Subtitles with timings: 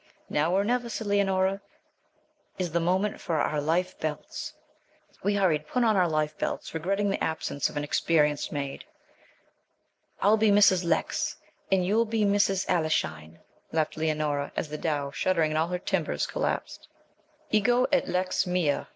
[0.31, 1.61] 'Now or never,' said Leonora,
[2.57, 4.51] 'is the moment for our life belts.'
[5.21, 8.83] We hurriedly put on our life belts, regretting the absence of an experienced maid.
[10.19, 10.83] 'I'll be Mrs.
[10.83, 11.35] Lecks,
[11.71, 12.65] and you'll be Mrs.
[12.67, 13.41] Aleshine!'
[13.71, 16.87] laughed Leonora, as the dhow, shuddering in all her timbers, collapsed.
[17.53, 18.87] '_Ego et Lecks mea!